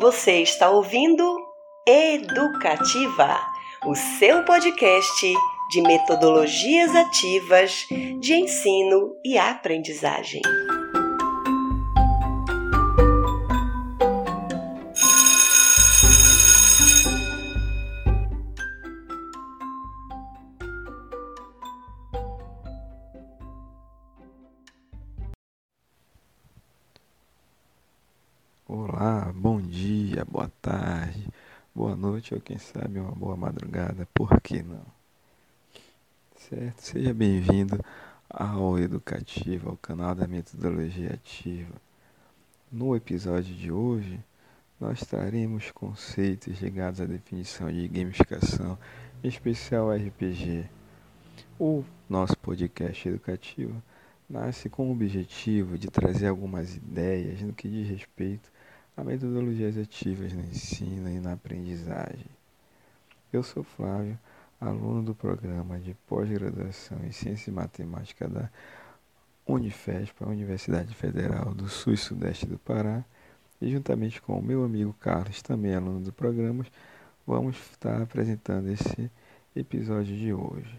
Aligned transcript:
Você 0.00 0.40
está 0.40 0.70
ouvindo 0.70 1.22
Educativa, 1.86 3.38
o 3.84 3.94
seu 3.94 4.42
podcast 4.46 5.34
de 5.70 5.82
metodologias 5.82 6.96
ativas 6.96 7.86
de 8.18 8.32
ensino 8.32 9.14
e 9.22 9.36
aprendizagem. 9.36 10.40
Bom 29.40 29.58
dia, 29.58 30.22
boa 30.26 30.52
tarde, 30.60 31.26
boa 31.74 31.96
noite 31.96 32.34
ou 32.34 32.40
quem 32.42 32.58
sabe 32.58 32.98
uma 32.98 33.12
boa 33.12 33.34
madrugada, 33.34 34.06
por 34.12 34.38
que 34.38 34.62
não? 34.62 34.84
Certo? 36.36 36.82
Seja 36.82 37.14
bem-vindo 37.14 37.82
ao 38.28 38.78
Educativo, 38.78 39.70
ao 39.70 39.78
canal 39.78 40.14
da 40.14 40.28
Metodologia 40.28 41.14
Ativa. 41.14 41.72
No 42.70 42.94
episódio 42.94 43.54
de 43.54 43.72
hoje, 43.72 44.20
nós 44.78 45.00
traremos 45.00 45.70
conceitos 45.70 46.60
ligados 46.60 47.00
à 47.00 47.06
definição 47.06 47.72
de 47.72 47.88
gamificação, 47.88 48.76
em 49.24 49.28
especial 49.28 49.90
RPG. 49.90 50.66
O 51.58 51.82
nosso 52.10 52.36
podcast 52.36 53.08
educativo 53.08 53.82
nasce 54.28 54.68
com 54.68 54.90
o 54.90 54.92
objetivo 54.92 55.78
de 55.78 55.88
trazer 55.88 56.26
algumas 56.26 56.76
ideias 56.76 57.40
no 57.40 57.54
que 57.54 57.70
diz 57.70 57.88
respeito 57.88 58.59
a 59.00 59.04
metodologias 59.04 59.78
ativas 59.78 60.34
no 60.34 60.42
ensino 60.42 61.08
e 61.08 61.18
na 61.18 61.32
aprendizagem. 61.32 62.26
Eu 63.32 63.42
sou 63.42 63.62
Flávio, 63.62 64.18
aluno 64.60 65.02
do 65.02 65.14
programa 65.14 65.78
de 65.78 65.94
pós-graduação 66.06 66.98
em 67.06 67.10
Ciência 67.10 67.50
e 67.50 67.54
Matemática 67.54 68.28
da 68.28 68.50
Unifesp, 69.46 70.22
a 70.22 70.26
Universidade 70.28 70.94
Federal 70.94 71.54
do 71.54 71.66
Sul 71.66 71.94
e 71.94 71.96
Sudeste 71.96 72.44
do 72.44 72.58
Pará, 72.58 73.02
e 73.58 73.70
juntamente 73.70 74.20
com 74.20 74.38
o 74.38 74.42
meu 74.42 74.64
amigo 74.64 74.94
Carlos, 75.00 75.40
também 75.40 75.74
aluno 75.74 76.00
do 76.00 76.12
programa, 76.12 76.66
vamos 77.26 77.56
estar 77.56 78.02
apresentando 78.02 78.68
esse 78.68 79.10
episódio 79.56 80.14
de 80.14 80.34
hoje. 80.34 80.78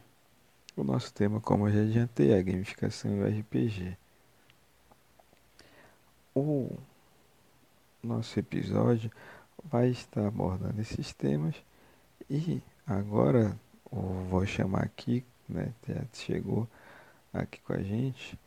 O 0.77 0.83
nosso 0.83 1.11
tema, 1.11 1.41
como 1.41 1.67
eu 1.67 1.73
já 1.73 1.81
adiantei, 1.81 2.33
é 2.33 2.37
a 2.37 2.43
gamificação 2.43 3.15
e 3.17 3.19
o 3.19 3.39
RPG. 3.39 3.97
O 6.35 6.77
nosso 8.03 8.39
episódio 8.39 9.11
vai 9.63 9.89
estar 9.89 10.27
abordando 10.27 10.81
esses 10.81 11.13
temas 11.13 11.55
e 12.29 12.61
agora 12.85 13.59
vou 13.91 14.45
chamar 14.45 14.83
aqui, 14.83 15.23
né, 15.47 15.73
já 15.87 16.05
chegou 16.13 16.67
aqui 17.33 17.59
com 17.61 17.73
a 17.73 17.81
gente 17.81 18.39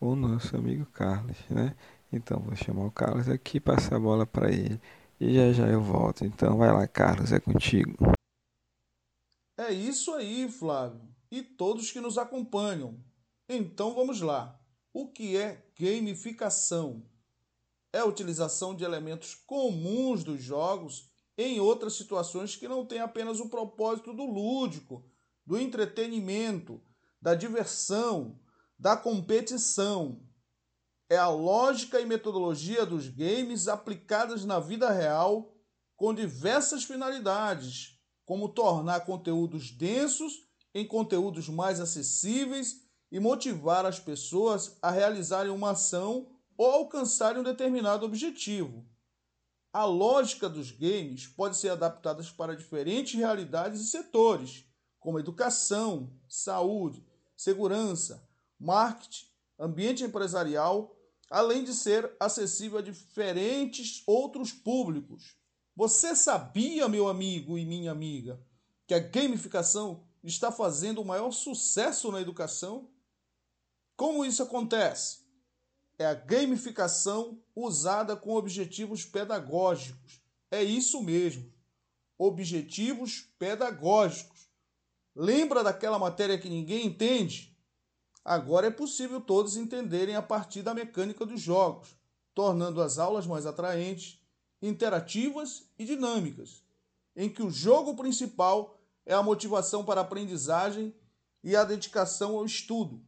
o 0.00 0.14
nosso 0.14 0.56
amigo 0.56 0.86
Carlos, 0.86 1.36
né? 1.48 1.74
Então 2.12 2.40
vou 2.40 2.56
chamar 2.56 2.86
o 2.86 2.90
Carlos 2.90 3.28
aqui, 3.28 3.60
passar 3.60 3.96
a 3.96 4.00
bola 4.00 4.26
para 4.26 4.50
ele 4.50 4.80
e 5.20 5.34
já 5.34 5.52
já 5.52 5.66
eu 5.68 5.82
volto. 5.82 6.24
Então 6.24 6.56
vai 6.56 6.72
lá, 6.72 6.86
Carlos, 6.86 7.32
é 7.32 7.38
contigo. 7.38 7.96
É 9.58 9.70
isso 9.72 10.12
aí, 10.14 10.50
Flávio, 10.50 11.02
e 11.30 11.42
todos 11.42 11.92
que 11.92 12.00
nos 12.00 12.16
acompanham. 12.16 12.98
Então 13.48 13.94
vamos 13.94 14.20
lá. 14.20 14.58
O 14.92 15.06
que 15.06 15.36
é 15.36 15.62
gamificação? 15.78 17.02
É 17.92 17.98
a 17.98 18.04
utilização 18.04 18.74
de 18.74 18.84
elementos 18.84 19.34
comuns 19.34 20.22
dos 20.22 20.42
jogos 20.42 21.10
em 21.36 21.58
outras 21.58 21.94
situações 21.94 22.56
que 22.56 22.68
não 22.68 22.84
têm 22.84 23.00
apenas 23.00 23.40
o 23.40 23.48
propósito 23.48 24.12
do 24.12 24.24
lúdico, 24.24 25.04
do 25.44 25.58
entretenimento, 25.58 26.80
da 27.20 27.34
diversão, 27.34 28.38
da 28.78 28.96
competição. 28.96 30.22
É 31.08 31.16
a 31.16 31.28
lógica 31.28 32.00
e 32.00 32.06
metodologia 32.06 32.86
dos 32.86 33.08
games 33.08 33.68
aplicadas 33.68 34.44
na 34.44 34.60
vida 34.60 34.90
real 34.90 35.54
com 35.96 36.14
diversas 36.14 36.84
finalidades, 36.84 37.98
como 38.24 38.48
tornar 38.48 39.00
conteúdos 39.00 39.70
densos 39.70 40.48
em 40.72 40.86
conteúdos 40.86 41.48
mais 41.48 41.80
acessíveis 41.80 42.86
e 43.10 43.18
motivar 43.18 43.84
as 43.84 43.98
pessoas 43.98 44.78
a 44.80 44.90
realizarem 44.90 45.50
uma 45.50 45.70
ação 45.70 46.28
ou 46.60 46.70
alcançarem 46.70 47.40
um 47.40 47.42
determinado 47.42 48.04
objetivo. 48.04 48.84
A 49.72 49.86
lógica 49.86 50.46
dos 50.46 50.70
games 50.70 51.26
pode 51.26 51.56
ser 51.56 51.70
adaptada 51.70 52.22
para 52.36 52.54
diferentes 52.54 53.18
realidades 53.18 53.80
e 53.80 53.86
setores, 53.86 54.66
como 54.98 55.18
educação, 55.18 56.12
saúde, 56.28 57.02
segurança, 57.34 58.28
marketing, 58.58 59.24
ambiente 59.58 60.04
empresarial, 60.04 60.94
além 61.30 61.64
de 61.64 61.72
ser 61.72 62.14
acessível 62.20 62.78
a 62.78 62.82
diferentes 62.82 64.02
outros 64.06 64.52
públicos. 64.52 65.38
Você 65.74 66.14
sabia, 66.14 66.90
meu 66.90 67.08
amigo 67.08 67.56
e 67.56 67.64
minha 67.64 67.90
amiga, 67.90 68.38
que 68.86 68.92
a 68.92 68.98
gamificação 68.98 70.04
está 70.22 70.52
fazendo 70.52 71.00
o 71.00 71.06
maior 71.06 71.30
sucesso 71.30 72.12
na 72.12 72.20
educação? 72.20 72.90
Como 73.96 74.26
isso 74.26 74.42
acontece? 74.42 75.19
É 76.00 76.06
a 76.06 76.14
gamificação 76.14 77.38
usada 77.54 78.16
com 78.16 78.34
objetivos 78.34 79.04
pedagógicos. 79.04 80.22
É 80.50 80.64
isso 80.64 81.02
mesmo. 81.02 81.52
Objetivos 82.16 83.28
pedagógicos. 83.38 84.48
Lembra 85.14 85.62
daquela 85.62 85.98
matéria 85.98 86.38
que 86.38 86.48
ninguém 86.48 86.86
entende? 86.86 87.54
Agora 88.24 88.68
é 88.68 88.70
possível 88.70 89.20
todos 89.20 89.58
entenderem 89.58 90.16
a 90.16 90.22
partir 90.22 90.62
da 90.62 90.72
mecânica 90.72 91.26
dos 91.26 91.42
jogos, 91.42 91.94
tornando 92.34 92.80
as 92.80 92.98
aulas 92.98 93.26
mais 93.26 93.44
atraentes, 93.44 94.18
interativas 94.62 95.68
e 95.78 95.84
dinâmicas, 95.84 96.64
em 97.14 97.28
que 97.28 97.42
o 97.42 97.50
jogo 97.50 97.94
principal 97.94 98.80
é 99.04 99.12
a 99.12 99.22
motivação 99.22 99.84
para 99.84 100.00
a 100.00 100.04
aprendizagem 100.04 100.94
e 101.44 101.54
a 101.54 101.62
dedicação 101.62 102.38
ao 102.38 102.46
estudo. 102.46 103.04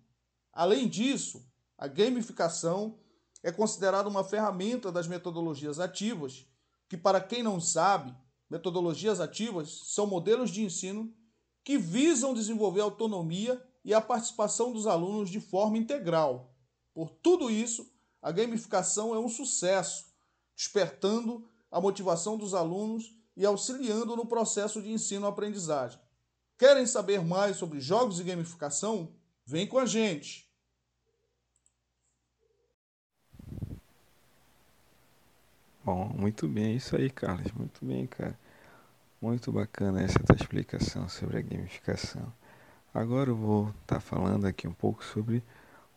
Além 0.53 0.87
disso, 0.87 1.43
a 1.83 1.89
gamificação 1.89 2.97
é 3.43 3.51
considerada 3.51 4.09
uma 4.09 4.23
ferramenta 4.23 4.93
das 4.93 5.09
metodologias 5.09 5.81
ativas, 5.81 6.47
que, 6.89 6.97
para 6.97 7.21
quem 7.21 7.43
não 7.43 7.61
sabe, 7.61 8.15
metodologias 8.49 9.19
ativas 9.19 9.81
são 9.87 10.07
modelos 10.07 10.51
de 10.51 10.63
ensino 10.63 11.13
que 11.65 11.77
visam 11.77 12.35
desenvolver 12.35 12.83
autonomia 12.83 13.61
e 13.85 13.93
a 13.93 14.01
participação 14.01 14.73
dos 14.73 14.87
alunos 14.87 15.29
de 15.29 15.41
forma 15.41 15.77
integral. 15.77 16.55
Por 16.95 17.11
tudo 17.11 17.51
isso, 17.51 17.93
a 18.23 18.31
gamificação 18.31 19.13
é 19.13 19.19
um 19.19 19.29
sucesso, 19.29 20.07
despertando 20.55 21.45
a 21.69 21.81
motivação 21.81 22.39
dos 22.39 22.55
alunos 22.55 23.13
e 23.37 23.45
auxiliando 23.45 24.15
no 24.15 24.25
processo 24.25 24.81
de 24.81 24.93
ensino-aprendizagem. 24.93 25.99
Querem 26.57 26.87
saber 26.87 27.25
mais 27.25 27.57
sobre 27.57 27.81
jogos 27.81 28.21
e 28.21 28.23
gamificação? 28.23 29.17
Vem 29.45 29.67
com 29.67 29.81
a 29.81 29.85
gente! 29.85 30.52
Bom, 35.85 36.13
muito 36.17 36.47
bem, 36.47 36.67
é 36.67 36.77
isso 36.77 36.95
aí, 36.95 37.11
Carlos. 37.11 37.51
Muito 37.53 37.85
bem, 37.85 38.07
cara. 38.07 38.39
Muito 39.21 39.51
bacana 39.51 40.01
essa 40.01 40.21
tua 40.21 40.37
explicação 40.37 41.09
sobre 41.09 41.39
a 41.39 41.43
gamificação. 41.43 42.33
Agora 42.95 43.31
eu 43.31 43.37
vou 43.37 43.71
estar 43.71 43.97
tá 43.97 44.01
falando 44.01 44.47
aqui 44.47 44.69
um 44.69 44.73
pouco 44.73 45.05
sobre 45.05 45.43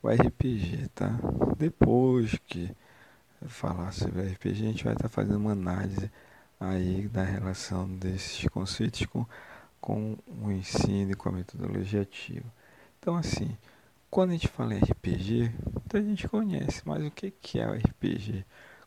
o 0.01 0.10
RPG, 0.10 0.89
tá? 0.95 1.12
Depois 1.56 2.36
que 2.48 2.75
falar 3.48 3.92
sobre 3.92 4.21
o 4.21 4.25
RPG, 4.25 4.63
a 4.63 4.68
gente 4.71 4.83
vai 4.83 4.94
estar 4.94 5.07
tá 5.07 5.10
fazendo 5.10 5.38
uma 5.38 5.51
análise 5.51 6.12
aí 6.60 7.07
da 7.07 7.24
relação 7.24 7.88
desses 7.88 8.48
conceitos 8.50 9.06
com, 9.06 9.24
com 9.80 10.18
o 10.42 10.51
ensino 10.51 11.12
e 11.12 11.15
com 11.15 11.30
a 11.30 11.33
metodologia 11.33 12.01
ativa. 12.01 12.51
Então, 13.00 13.15
assim, 13.15 13.56
quando 14.10 14.31
a 14.31 14.33
gente 14.33 14.48
fala 14.48 14.74
em 14.74 14.80
RPG, 14.80 15.51
muita 15.71 16.01
gente 16.01 16.27
conhece, 16.27 16.81
mas 16.86 17.06
o 17.06 17.12
que, 17.12 17.30
que 17.30 17.60
é 17.60 17.68
o 17.68 17.74
RPG? 17.74 18.44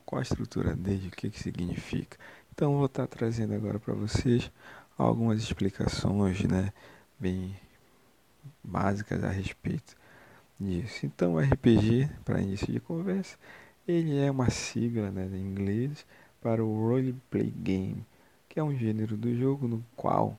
Qual 0.09 0.21
a 0.21 0.23
estrutura 0.23 0.75
dele, 0.75 1.09
o 1.09 1.11
que, 1.11 1.29
que 1.29 1.39
significa. 1.39 2.17
Então 2.51 2.79
vou 2.79 2.87
estar 2.87 3.07
trazendo 3.07 3.53
agora 3.53 3.79
para 3.79 3.93
vocês 3.93 4.51
algumas 4.97 5.43
explicações 5.43 6.43
né, 6.45 6.73
bem 7.21 7.55
básicas 8.65 9.23
a 9.23 9.29
respeito 9.29 9.95
disso. 10.59 11.05
Então 11.05 11.35
o 11.35 11.39
RPG, 11.39 12.09
para 12.25 12.41
início 12.41 12.73
de 12.73 12.81
conversa, 12.81 13.37
ele 13.87 14.19
é 14.19 14.31
uma 14.31 14.49
sigla 14.49 15.11
né, 15.11 15.29
em 15.31 15.43
inglês 15.43 16.07
para 16.41 16.65
o 16.65 16.89
Roleplay 16.89 17.51
Game, 17.51 18.03
que 18.49 18.59
é 18.59 18.63
um 18.63 18.75
gênero 18.75 19.15
do 19.15 19.37
jogo 19.37 19.69
no 19.69 19.85
qual 19.95 20.39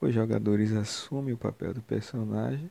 os 0.00 0.14
jogadores 0.14 0.70
assumem 0.70 1.34
o 1.34 1.38
papel 1.38 1.74
do 1.74 1.82
personagem 1.82 2.70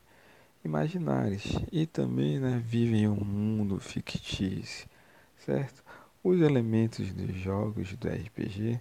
imaginários 0.64 1.58
e 1.70 1.86
também 1.86 2.38
né, 2.38 2.62
vivem 2.64 3.06
um 3.06 3.22
mundo 3.22 3.78
fictício, 3.78 4.88
certo? 5.36 5.91
Os 6.24 6.40
elementos 6.40 7.12
dos 7.12 7.34
jogos 7.34 7.94
do 7.94 8.08
RPG 8.08 8.78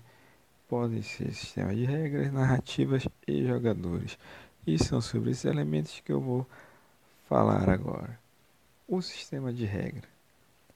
podem 0.69 1.01
ser 1.01 1.33
sistemas 1.33 1.75
de 1.75 1.85
regras, 1.85 2.31
narrativas 2.31 3.07
e 3.27 3.47
jogadores. 3.47 4.15
E 4.67 4.77
são 4.77 5.01
sobre 5.01 5.31
esses 5.31 5.45
elementos 5.45 5.99
que 6.01 6.11
eu 6.11 6.21
vou 6.21 6.47
falar 7.27 7.67
agora. 7.67 8.19
O 8.87 9.01
sistema 9.01 9.51
de 9.51 9.65
regra. 9.65 10.07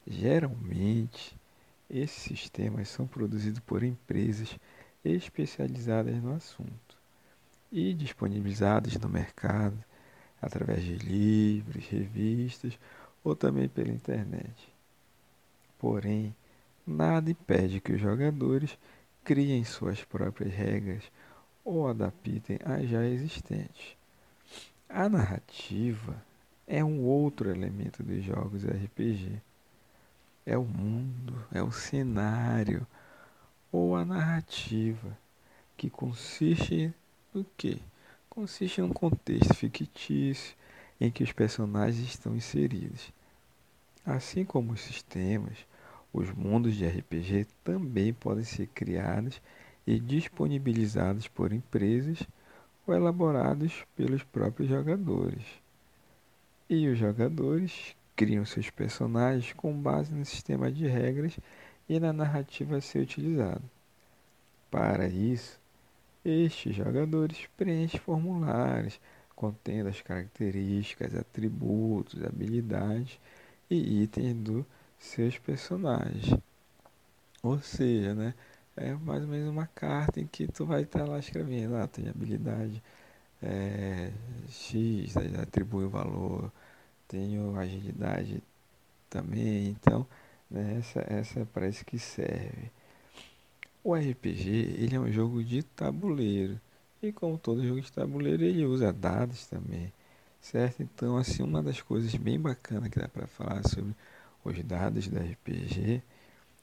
Geralmente, 0.07 1.37
esses 1.87 2.23
sistemas 2.23 2.89
são 2.89 3.05
produzidos 3.05 3.59
por 3.59 3.83
empresas 3.83 4.57
especializadas 5.03 6.15
no 6.15 6.33
assunto 6.33 6.97
e 7.71 7.93
disponibilizados 7.93 8.97
no 8.97 9.07
mercado 9.07 9.77
através 10.41 10.83
de 10.83 10.95
livros, 10.95 11.85
revistas 11.85 12.79
ou 13.23 13.35
também 13.35 13.69
pela 13.69 13.91
internet. 13.91 14.73
Porém, 15.77 16.35
nada 16.85 17.31
impede 17.31 17.79
que 17.79 17.93
os 17.93 18.01
jogadores 18.01 18.77
criem 19.23 19.63
suas 19.63 20.03
próprias 20.03 20.53
regras 20.53 21.03
ou 21.63 21.87
adaptem 21.87 22.59
as 22.63 22.87
já 22.87 23.03
existentes. 23.05 23.97
A 24.87 25.09
narrativa 25.09 26.23
é 26.67 26.83
um 26.83 27.01
outro 27.01 27.49
elemento 27.49 28.03
dos 28.03 28.23
jogos 28.23 28.63
RPG. 28.63 29.41
É 30.45 30.57
o 30.57 30.63
mundo, 30.63 31.43
é 31.51 31.61
o 31.61 31.71
cenário 31.71 32.85
ou 33.71 33.95
a 33.95 34.05
narrativa 34.05 35.17
que 35.75 35.89
consiste 35.89 36.93
no 37.33 37.43
que? 37.57 37.81
Consiste 38.29 38.79
em 38.79 38.83
um 38.83 38.93
contexto 38.93 39.53
fictício 39.53 40.55
em 40.99 41.09
que 41.09 41.23
os 41.23 41.31
personagens 41.31 42.07
estão 42.07 42.35
inseridos. 42.35 43.11
Assim 44.05 44.45
como 44.45 44.73
os 44.73 44.81
sistemas, 44.81 45.57
os 46.15 46.31
mundos 46.31 46.75
de 46.75 46.87
RPG 46.87 47.45
também 47.61 48.13
podem 48.13 48.45
ser 48.45 48.67
criados 48.67 49.41
e 49.85 49.99
disponibilizados 49.99 51.27
por 51.27 51.51
empresas 51.51 52.25
ou 52.87 52.95
elaborados 52.95 53.85
pelos 53.97 54.23
próprios 54.23 54.69
jogadores. 54.69 55.43
E 56.69 56.87
os 56.87 56.97
jogadores 56.97 57.97
criam 58.15 58.45
seus 58.45 58.69
personagens 58.69 59.51
com 59.51 59.73
base 59.73 60.13
no 60.13 60.23
sistema 60.23 60.71
de 60.71 60.87
regras 60.87 61.37
e 61.89 61.99
na 61.99 62.13
narrativa 62.13 62.77
a 62.77 62.81
ser 62.81 62.99
utilizado. 62.99 63.63
Para 64.71 65.09
isso, 65.09 65.59
estes 66.23 66.73
jogadores 66.73 67.45
preenchem 67.57 67.99
formulários 67.99 69.01
contendo 69.35 69.89
as 69.89 70.01
características, 70.01 71.13
atributos, 71.13 72.23
habilidades 72.23 73.19
e 73.69 74.01
itens 74.03 74.33
dos 74.33 74.65
seus 75.05 75.37
personagens. 75.37 76.37
Ou 77.43 77.59
seja, 77.61 78.13
né, 78.13 78.33
é 78.75 78.93
mais 78.93 79.21
ou 79.23 79.29
menos 79.29 79.49
uma 79.49 79.67
carta 79.67 80.19
em 80.19 80.27
que 80.27 80.47
tu 80.47 80.65
vai 80.65 80.83
estar 80.83 81.05
lá 81.07 81.19
escrevendo, 81.19 81.75
ah, 81.75 81.87
tem 81.87 82.09
habilidade 82.09 82.81
é, 83.41 84.11
X, 84.49 85.15
atribui 85.41 85.85
o 85.85 85.89
valor, 85.89 86.51
tenho 87.07 87.55
agilidade 87.57 88.41
também, 89.09 89.69
então 89.69 90.05
né, 90.49 90.77
essa, 90.79 90.99
essa 91.07 91.47
parece 91.53 91.85
que 91.85 91.99
serve. 91.99 92.71
O 93.83 93.95
RPG 93.95 94.49
ele 94.79 94.95
é 94.95 94.99
um 94.99 95.11
jogo 95.11 95.43
de 95.43 95.61
tabuleiro 95.63 96.59
e 97.01 97.11
como 97.11 97.37
todo 97.37 97.65
jogo 97.65 97.81
de 97.81 97.91
tabuleiro 97.91 98.43
ele 98.43 98.65
usa 98.65 98.91
dados 98.91 99.45
também, 99.45 99.93
certo? 100.41 100.81
Então 100.81 101.17
assim 101.17 101.43
uma 101.43 101.61
das 101.61 101.81
coisas 101.81 102.13
bem 102.15 102.39
bacanas 102.39 102.89
que 102.89 102.99
dá 102.99 103.07
para 103.07 103.27
falar 103.27 103.63
sobre 103.67 103.95
os 104.45 104.63
dados 104.63 105.07
do 105.07 105.17
RPG 105.17 106.01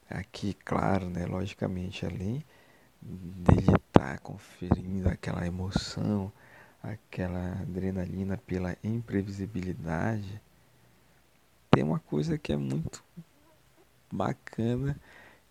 aqui, 0.09 0.55
claro, 0.55 1.09
né, 1.09 1.27
logicamente, 1.27 2.07
além 2.07 2.45
dele 3.01 3.77
estar 3.77 4.17
tá 4.17 4.19
conferindo 4.19 5.09
aquela 5.09 5.47
emoção, 5.47 6.33
aquela 6.83 7.61
adrenalina 7.61 8.37
pela 8.37 8.77
imprevisibilidade, 8.83 10.41
tem 11.71 11.83
uma 11.83 11.99
coisa 11.99 12.39
que 12.39 12.53
é 12.53 12.57
muito 12.57 13.03
bacana 14.11 14.97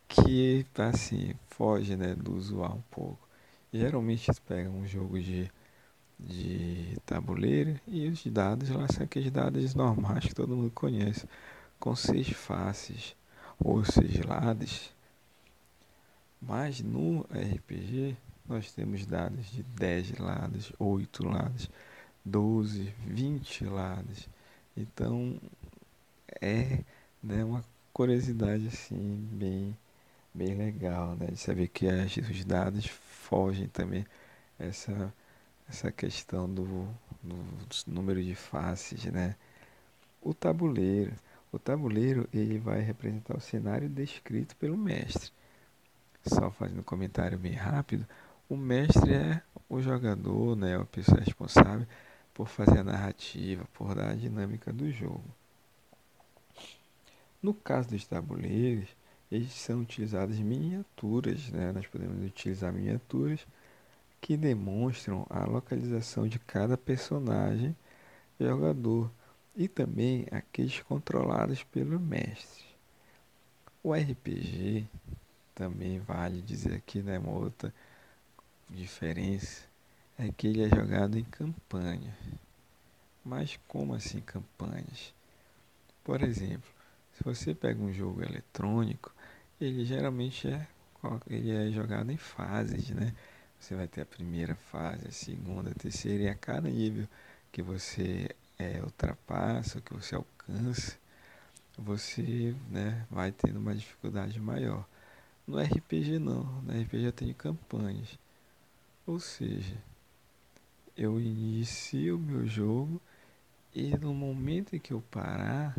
que 0.07 0.65
assim 0.77 1.33
foge 1.49 1.95
né, 1.95 2.13
do 2.13 2.35
usual 2.35 2.75
um 2.75 2.83
pouco. 2.91 3.27
Geralmente 3.73 4.29
eles 4.29 4.39
pegam 4.39 4.73
um 4.73 4.85
jogo 4.85 5.19
de, 5.19 5.49
de 6.19 6.97
tabuleiro 7.05 7.79
e 7.87 8.07
os 8.07 8.25
dados 8.27 8.69
lá 8.69 8.87
são 8.89 9.03
aqueles 9.03 9.31
dados 9.31 9.73
normais 9.73 10.25
que 10.25 10.35
todo 10.35 10.55
mundo 10.55 10.71
conhece, 10.71 11.27
com 11.81 11.95
seis 11.95 12.29
faces 12.29 13.15
ou 13.59 13.83
seis 13.83 14.23
lados. 14.23 14.93
Mas 16.39 16.79
no 16.79 17.21
RPG 17.31 18.15
nós 18.47 18.71
temos 18.71 19.05
dados 19.05 19.49
de 19.49 19.63
10 19.63 20.19
lados, 20.19 20.71
8 20.77 21.27
lados, 21.27 21.69
12, 22.23 22.93
20 23.07 23.65
lados. 23.65 24.29
Então 24.77 25.39
é 26.39 26.83
né, 27.21 27.43
uma 27.43 27.65
curiosidade 27.91 28.67
assim 28.67 29.27
bem, 29.31 29.75
bem 30.33 30.55
legal 30.55 31.15
né, 31.15 31.27
de 31.27 31.37
saber 31.37 31.67
que 31.67 31.87
as, 31.87 32.15
os 32.15 32.45
dados 32.45 32.85
fogem 32.85 33.67
também 33.67 34.05
essa, 34.59 35.11
essa 35.67 35.91
questão 35.91 36.47
do, 36.47 36.87
do 37.23 37.35
número 37.87 38.23
de 38.23 38.35
faces, 38.35 39.03
né? 39.05 39.35
O 40.21 40.31
tabuleiro. 40.31 41.13
O 41.51 41.59
tabuleiro 41.59 42.27
ele 42.33 42.57
vai 42.57 42.79
representar 42.79 43.35
o 43.35 43.41
cenário 43.41 43.89
descrito 43.89 44.55
pelo 44.55 44.77
mestre. 44.77 45.31
Só 46.23 46.49
fazendo 46.51 46.79
um 46.79 46.83
comentário 46.83 47.37
bem 47.37 47.53
rápido, 47.53 48.07
o 48.47 48.55
mestre 48.55 49.13
é 49.13 49.41
o 49.67 49.81
jogador, 49.81 50.55
né, 50.55 50.77
a 50.77 50.85
pessoa 50.85 51.19
responsável 51.19 51.85
por 52.33 52.47
fazer 52.47 52.79
a 52.79 52.83
narrativa, 52.83 53.65
por 53.73 53.95
dar 53.95 54.11
a 54.11 54.15
dinâmica 54.15 54.71
do 54.71 54.89
jogo. 54.91 55.23
No 57.41 57.53
caso 57.53 57.89
dos 57.89 58.05
tabuleiros, 58.05 58.87
eles 59.31 59.53
são 59.53 59.81
utilizadas 59.81 60.37
miniaturas, 60.39 61.49
né? 61.49 61.71
nós 61.71 61.87
podemos 61.87 62.23
utilizar 62.23 62.71
miniaturas 62.71 63.45
que 64.19 64.37
demonstram 64.37 65.25
a 65.29 65.45
localização 65.45 66.27
de 66.27 66.37
cada 66.37 66.77
personagem 66.77 67.75
jogador 68.39 69.09
e 69.55 69.67
também 69.67 70.27
aqueles 70.31 70.79
controlados 70.81 71.63
pelo 71.63 71.99
mestre. 71.99 72.65
O 73.83 73.93
RPG 73.93 74.87
também 75.55 75.99
vale 75.99 76.41
dizer 76.41 76.75
aqui, 76.75 77.01
né, 77.01 77.19
uma 77.19 77.33
outra 77.33 77.73
diferença 78.69 79.63
é 80.17 80.31
que 80.31 80.47
ele 80.47 80.63
é 80.63 80.69
jogado 80.69 81.17
em 81.17 81.23
campanha. 81.23 82.15
Mas 83.23 83.59
como 83.67 83.93
assim 83.93 84.19
campanhas? 84.21 85.13
Por 86.03 86.21
exemplo, 86.21 86.69
se 87.13 87.23
você 87.23 87.53
pega 87.53 87.81
um 87.81 87.93
jogo 87.93 88.23
eletrônico, 88.23 89.13
ele 89.59 89.85
geralmente 89.85 90.47
é, 90.47 90.67
ele 91.27 91.51
é 91.51 91.71
jogado 91.71 92.11
em 92.11 92.17
fases, 92.17 92.89
né? 92.89 93.13
Você 93.59 93.75
vai 93.75 93.87
ter 93.87 94.01
a 94.01 94.05
primeira 94.05 94.55
fase, 94.55 95.07
a 95.07 95.11
segunda, 95.11 95.69
a 95.69 95.75
terceira, 95.75 96.23
e 96.23 96.29
a 96.29 96.35
cada 96.35 96.67
nível 96.69 97.07
que 97.51 97.61
você 97.61 98.29
é, 98.61 98.81
ultrapassa, 98.83 99.81
que 99.81 99.93
você 99.93 100.13
alcança, 100.13 100.97
você 101.77 102.55
né, 102.69 103.05
vai 103.09 103.31
tendo 103.31 103.57
uma 103.59 103.73
dificuldade 103.73 104.39
maior. 104.39 104.85
No 105.47 105.59
RPG 105.59 106.19
não, 106.19 106.43
no 106.61 106.71
RPG 106.71 107.05
eu 107.05 107.11
tenho 107.11 107.33
campanhas. 107.33 108.19
Ou 109.07 109.19
seja, 109.19 109.75
eu 110.95 111.19
inicio 111.19 112.17
o 112.17 112.19
meu 112.19 112.45
jogo 112.45 113.01
e 113.73 113.97
no 113.97 114.13
momento 114.13 114.75
em 114.75 114.79
que 114.79 114.93
eu 114.93 115.01
parar, 115.09 115.75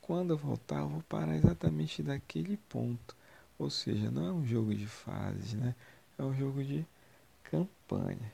quando 0.00 0.32
eu 0.32 0.36
voltar, 0.36 0.80
eu 0.80 0.88
vou 0.88 1.02
parar 1.02 1.36
exatamente 1.36 2.02
daquele 2.02 2.56
ponto. 2.68 3.16
Ou 3.56 3.70
seja, 3.70 4.10
não 4.10 4.26
é 4.26 4.32
um 4.32 4.44
jogo 4.44 4.74
de 4.74 4.86
fases, 4.86 5.54
né? 5.54 5.74
É 6.18 6.22
um 6.24 6.34
jogo 6.34 6.62
de 6.64 6.84
campanha. 7.44 8.32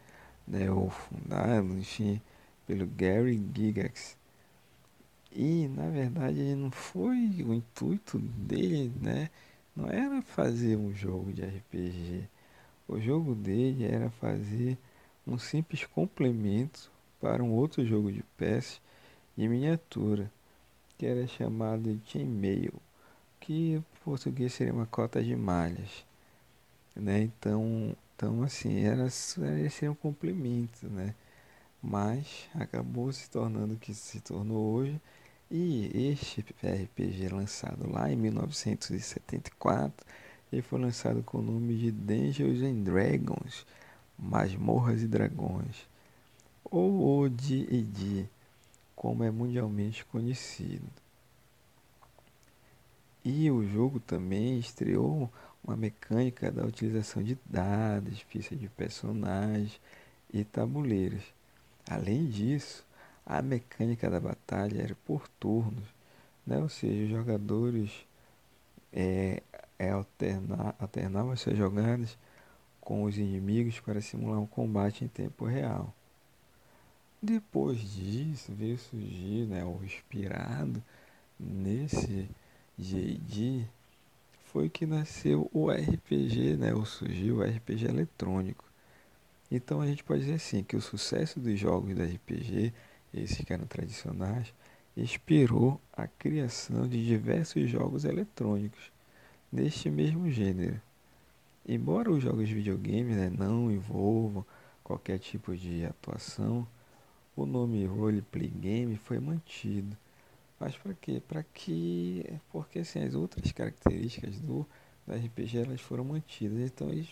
né, 0.47 0.71
ou 0.71 0.90
fundado, 0.90 1.76
enfim, 1.78 2.21
pelo 2.66 2.87
Gary 2.87 3.37
Gygax. 3.37 4.16
E 5.33 5.68
na 5.68 5.88
verdade 5.90 6.54
não 6.54 6.71
foi 6.71 7.42
o 7.44 7.52
intuito 7.52 8.18
dele, 8.18 8.92
né? 9.00 9.30
Não 9.75 9.88
era 9.88 10.23
fazer 10.23 10.76
um 10.76 10.94
jogo 10.94 11.33
de 11.33 11.42
RPG. 11.42 12.28
O 12.87 13.00
jogo 13.00 13.35
dele 13.35 13.85
era 13.85 14.11
fazer 14.11 14.78
um 15.26 15.38
simples 15.38 15.85
complemento 15.87 16.90
para 17.21 17.42
um 17.42 17.52
outro 17.52 17.85
jogo 17.85 18.12
de 18.12 18.23
PS 18.37 18.80
de 19.37 19.49
miniatura, 19.49 20.30
que 20.99 21.07
era 21.07 21.27
chamado 21.27 21.95
de 21.95 22.11
Chainmail, 22.11 22.73
que 23.41 23.75
em 23.75 23.85
português 24.05 24.53
seria 24.53 24.73
uma 24.73 24.87
cota 24.87 25.23
de 25.23 25.35
malhas. 25.37 26.05
Né? 26.97 27.23
Então, 27.23 27.97
então 28.17 28.43
assim, 28.43 28.85
era, 28.85 29.03
era 29.03 29.71
ser 29.71 29.91
um 29.91 29.95
complemento, 29.95 30.89
né? 30.89 31.15
Mas 31.83 32.49
acabou 32.55 33.13
se 33.13 33.29
tornando 33.29 33.75
o 33.75 33.77
que 33.77 33.93
se 33.93 34.21
tornou 34.21 34.75
hoje. 34.75 35.01
E 35.51 36.11
este 36.13 36.41
RPG 36.63 37.29
lançado 37.29 37.91
lá 37.91 38.11
em 38.11 38.17
1974, 38.17 40.07
ele 40.51 40.63
foi 40.63 40.81
lançado 40.81 41.23
com 41.23 41.39
o 41.39 41.43
nome 41.43 41.77
de 41.77 41.91
Dungeons 41.91 42.63
and 42.63 42.83
Dragons, 42.83 43.67
Masmorras 44.19 45.03
e 45.03 45.07
Dragões, 45.07 45.87
ou 46.65 47.21
o 47.21 47.29
D&D, 47.29 48.27
como 49.05 49.23
é 49.23 49.31
mundialmente 49.31 50.03
conhecido. 50.07 50.89
E 53.23 53.51
o 53.51 53.63
jogo 53.63 54.01
também 54.01 54.59
estreou 54.59 55.31
uma 55.63 55.77
mecânica 55.77 56.51
da 56.51 56.65
utilização 56.65 57.23
de 57.23 57.37
dados, 57.45 58.21
fichas 58.21 58.59
de 58.59 58.67
personagens 58.67 59.79
e 60.33 60.43
tabuleiros. 60.43 61.23
Além 61.87 62.25
disso, 62.25 62.83
a 63.27 63.43
mecânica 63.43 64.09
da 64.09 64.19
batalha 64.19 64.81
era 64.81 64.95
por 65.05 65.29
turnos, 65.39 65.85
né? 66.47 66.57
ou 66.57 66.71
seja, 66.71 67.05
os 67.05 67.11
jogadores 67.11 68.07
é, 68.91 69.43
é 69.79 69.91
alternar, 69.91 70.75
alternavam 70.79 71.37
suas 71.37 71.59
jogadas 71.59 72.17
com 72.81 73.03
os 73.03 73.19
inimigos 73.19 73.79
para 73.81 74.01
simular 74.01 74.41
um 74.41 74.47
combate 74.47 75.05
em 75.05 75.09
tempo 75.09 75.45
real. 75.45 75.95
Depois 77.25 77.81
disso, 77.81 78.52
veio 78.52 78.78
surgir 78.78 79.47
né, 79.47 79.64
o 79.64 79.83
inspirado 79.83 80.83
nesse 81.40 82.28
J.D. 82.78 83.64
foi 84.45 84.69
que 84.69 84.85
nasceu 84.85 85.50
o 85.52 85.71
RPG, 85.71 86.57
né, 86.57 86.75
ou 86.75 86.85
surgiu 86.85 87.38
o 87.38 87.43
RPG 87.43 87.87
eletrônico. 87.87 88.64
Então 89.50 89.81
a 89.81 89.87
gente 89.87 90.04
pode 90.04 90.21
dizer 90.21 90.35
assim 90.35 90.62
que 90.62 90.76
o 90.76 90.83
sucesso 90.83 91.40
dos 91.40 91.59
jogos 91.59 91.97
da 91.97 92.04
RPG 92.04 92.73
esses 93.14 93.45
que 93.45 93.52
eram 93.52 93.66
tradicionais, 93.66 94.52
inspirou 94.97 95.81
a 95.93 96.07
criação 96.07 96.88
de 96.88 97.04
diversos 97.04 97.69
jogos 97.71 98.04
eletrônicos 98.04 98.93
neste 99.50 99.88
mesmo 99.88 100.31
gênero. 100.31 100.81
Embora 101.66 102.11
os 102.11 102.23
jogos 102.23 102.49
de 102.49 102.54
videogame 102.54 103.14
né, 103.14 103.31
não 103.31 103.71
envolvam 103.71 104.45
qualquer 104.83 105.19
tipo 105.19 105.57
de 105.57 105.85
atuação, 105.85 106.66
o 107.37 107.47
nome 107.47 107.85
roleplay 107.87 108.49
game 108.49 108.97
foi 108.97 109.19
mantido. 109.19 109.97
Mas 110.59 110.76
para 110.76 110.95
quê? 110.95 111.23
Para 111.26 111.43
que 111.43 112.25
porque 112.50 112.81
assim, 112.81 113.03
as 113.05 113.14
outras 113.14 113.50
características 113.53 114.41
do, 114.41 114.67
do 115.07 115.14
RPG 115.14 115.59
elas 115.59 115.81
foram 115.81 116.05
mantidas. 116.05 116.61
Então 116.61 116.88
eles 116.91 117.09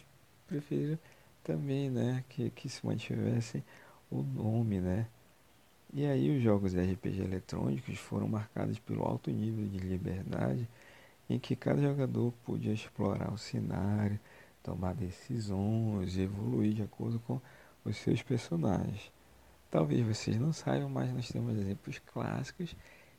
preferiram 0.46 0.98
também, 1.42 1.90
né, 1.90 2.24
que, 2.28 2.50
que 2.50 2.68
se 2.68 2.84
mantivesse 2.86 3.64
o 4.10 4.22
nome, 4.22 4.80
né? 4.80 5.06
E 5.92 6.06
aí 6.06 6.34
os 6.34 6.42
jogos 6.42 6.72
de 6.72 6.80
RPG 6.80 7.22
eletrônicos 7.22 7.98
foram 7.98 8.28
marcados 8.28 8.78
pelo 8.78 9.02
alto 9.02 9.30
nível 9.30 9.66
de 9.68 9.78
liberdade 9.78 10.68
em 11.28 11.38
que 11.38 11.54
cada 11.56 11.82
jogador 11.82 12.32
podia 12.44 12.72
explorar 12.72 13.32
o 13.32 13.38
cenário, 13.38 14.18
tomar 14.62 14.94
decisões 14.94 16.16
evoluir 16.16 16.74
de 16.74 16.82
acordo 16.82 17.18
com 17.20 17.40
os 17.84 17.96
seus 17.96 18.22
personagens. 18.22 19.10
Talvez 19.72 20.06
vocês 20.06 20.38
não 20.38 20.52
saibam, 20.52 20.90
mas 20.90 21.12
nós 21.12 21.28
temos 21.28 21.58
exemplos 21.58 21.98
clássicos 21.98 22.76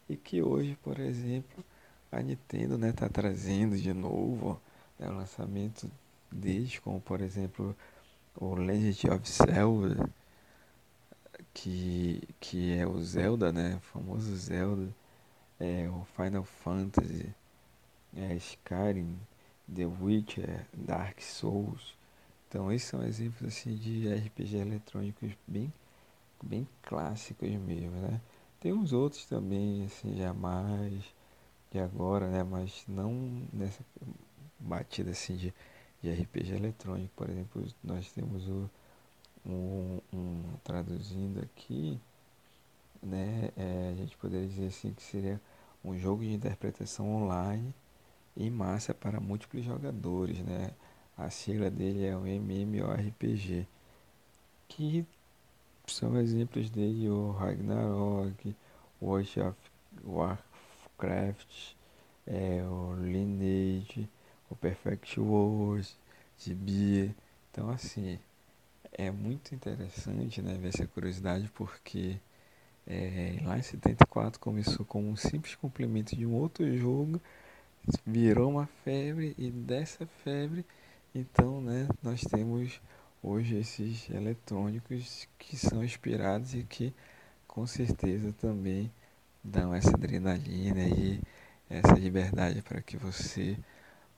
e 0.07 0.15
que 0.15 0.41
hoje, 0.41 0.77
por 0.83 0.99
exemplo, 0.99 1.65
a 2.11 2.21
Nintendo 2.21 2.75
está 2.75 2.85
né, 2.85 2.93
tá 2.93 3.09
trazendo 3.09 3.75
de 3.75 3.91
novo 3.91 4.61
né, 4.99 5.09
o 5.09 5.13
lançamento 5.13 5.91
deles, 6.31 6.79
como 6.79 7.01
por 7.01 7.21
exemplo 7.21 7.75
o 8.35 8.55
Legend 8.55 9.09
of 9.09 9.29
Zelda 9.29 10.09
que, 11.53 12.21
que 12.39 12.77
é 12.77 12.85
o 12.85 13.01
Zelda, 13.01 13.51
né? 13.51 13.75
O 13.77 13.79
famoso 13.79 14.35
Zelda, 14.35 14.93
é, 15.59 15.89
o 15.89 16.05
Final 16.15 16.43
Fantasy, 16.43 17.33
é, 18.15 18.35
Skyrim, 18.35 19.17
The 19.73 19.85
Witcher, 19.85 20.67
Dark 20.73 21.19
Souls. 21.19 21.97
Então 22.47 22.71
esses 22.71 22.87
são 22.87 23.03
exemplos 23.03 23.43
assim 23.47 23.75
de 23.75 24.13
RPG 24.13 24.57
eletrônicos 24.57 25.31
bem, 25.47 25.73
bem 26.43 26.67
clássicos 26.81 27.49
mesmo, 27.49 27.91
né? 27.91 28.21
Tem 28.59 28.73
uns 28.73 28.93
outros 28.93 29.25
também, 29.25 29.85
assim, 29.85 30.15
já 30.15 30.33
mais 30.33 31.03
de 31.71 31.79
agora, 31.79 32.29
né? 32.29 32.43
Mas 32.43 32.83
não 32.87 33.47
nessa 33.51 33.83
batida 34.59 35.11
assim 35.11 35.35
de, 35.35 35.53
de 36.01 36.11
RPG 36.11 36.53
eletrônico. 36.55 37.11
Por 37.15 37.29
exemplo, 37.29 37.65
nós 37.83 38.11
temos 38.11 38.47
o 38.47 38.69
um, 39.45 39.99
um, 40.13 40.43
traduzindo 40.63 41.41
aqui, 41.41 41.99
né, 43.01 43.49
é, 43.57 43.89
a 43.91 43.95
gente 43.95 44.15
poderia 44.17 44.47
dizer 44.47 44.67
assim 44.67 44.93
que 44.93 45.03
seria 45.03 45.39
um 45.83 45.97
jogo 45.97 46.23
de 46.23 46.31
interpretação 46.33 47.09
online 47.13 47.73
em 48.37 48.49
massa 48.49 48.93
para 48.93 49.19
múltiplos 49.19 49.65
jogadores, 49.65 50.39
né? 50.39 50.71
A 51.17 51.29
sigla 51.29 51.69
dele 51.69 52.05
é 52.05 52.17
o 52.17 52.25
MMORPG, 52.25 53.67
que 54.67 55.05
são 55.87 56.17
exemplos 56.19 56.69
dele 56.69 57.09
o 57.09 57.31
Ragnarok, 57.31 58.55
World 59.01 59.41
of 59.41 59.57
Warcraft, 60.05 61.75
é, 62.25 62.63
o 62.63 62.95
Lineage, 62.95 64.09
o 64.49 64.55
Perfect 64.55 65.19
World, 65.19 65.87
Tibia. 66.37 67.13
Então 67.51 67.69
assim, 67.69 68.19
é 68.93 69.11
muito 69.11 69.53
interessante 69.53 70.41
né, 70.41 70.57
ver 70.59 70.69
essa 70.69 70.87
curiosidade 70.87 71.49
porque 71.53 72.17
é, 72.87 73.39
lá 73.43 73.57
em 73.57 73.61
74 73.61 74.39
começou 74.39 74.85
como 74.85 75.09
um 75.09 75.15
simples 75.15 75.55
complemento 75.55 76.15
de 76.15 76.25
um 76.25 76.33
outro 76.33 76.65
jogo, 76.77 77.21
virou 78.05 78.49
uma 78.51 78.67
febre 78.83 79.35
e 79.37 79.51
dessa 79.51 80.05
febre 80.23 80.65
então 81.13 81.61
né, 81.61 81.87
nós 82.01 82.21
temos 82.21 82.81
hoje 83.23 83.55
esses 83.55 84.09
eletrônicos 84.09 85.27
que 85.39 85.55
são 85.55 85.83
inspirados 85.83 86.53
e 86.53 86.63
que 86.63 86.93
com 87.47 87.65
certeza 87.65 88.33
também 88.33 88.91
dão 89.41 89.73
essa 89.73 89.91
adrenalina 89.91 90.81
e 90.81 91.21
essa 91.69 91.93
liberdade 91.93 92.61
para 92.61 92.81
que 92.81 92.97
você 92.97 93.57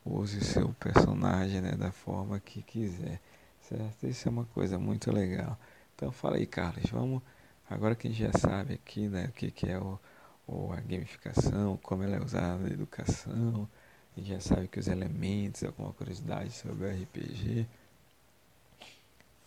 use 0.03 0.39
o 0.39 0.43
seu 0.43 0.69
personagem 0.79 1.61
né, 1.61 1.73
da 1.73 1.91
forma 1.91 2.39
que 2.39 2.63
quiser. 2.63 3.21
Certo? 3.61 4.07
Isso 4.07 4.27
é 4.27 4.31
uma 4.31 4.45
coisa 4.45 4.79
muito 4.79 5.11
legal. 5.11 5.57
Então 5.95 6.11
fala 6.11 6.37
aí, 6.37 6.45
Carlos, 6.45 6.89
vamos. 6.91 7.21
Agora 7.69 7.95
que 7.95 8.07
a 8.07 8.11
gente 8.11 8.21
já 8.21 8.31
sabe 8.37 8.75
aqui 8.75 9.07
né, 9.07 9.25
o 9.27 9.31
que, 9.31 9.49
que 9.51 9.67
é 9.67 9.79
o, 9.79 9.99
o, 10.47 10.71
a 10.71 10.79
gamificação, 10.81 11.77
como 11.77 12.03
ela 12.03 12.17
é 12.17 12.23
usada 12.23 12.57
na 12.57 12.69
educação, 12.69 13.67
a 14.15 14.19
gente 14.19 14.29
já 14.29 14.39
sabe 14.39 14.67
que 14.67 14.79
os 14.79 14.87
elementos, 14.87 15.63
alguma 15.63 15.91
curiosidade 15.93 16.51
sobre 16.51 16.85
o 16.85 17.03
RPG. 17.03 17.67